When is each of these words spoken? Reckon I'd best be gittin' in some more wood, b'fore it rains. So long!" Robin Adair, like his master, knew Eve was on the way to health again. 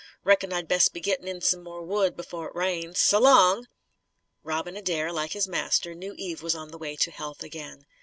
Reckon 0.23 0.51
I'd 0.51 0.67
best 0.67 0.93
be 0.93 0.99
gittin' 0.99 1.27
in 1.27 1.41
some 1.41 1.61
more 1.61 1.83
wood, 1.83 2.17
b'fore 2.17 2.47
it 2.47 2.55
rains. 2.55 2.97
So 2.99 3.19
long!" 3.19 3.67
Robin 4.43 4.75
Adair, 4.75 5.11
like 5.11 5.33
his 5.33 5.47
master, 5.47 5.93
knew 5.93 6.15
Eve 6.17 6.41
was 6.41 6.55
on 6.55 6.71
the 6.71 6.79
way 6.79 6.95
to 6.95 7.11
health 7.11 7.43
again. 7.43 7.85